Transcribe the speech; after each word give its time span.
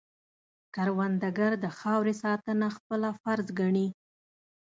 کروندګر 0.75 1.51
د 1.63 1.65
خاورې 1.77 2.13
ساتنه 2.23 2.67
خپله 2.77 3.09
فرض 3.21 3.47
ګڼي 3.59 3.87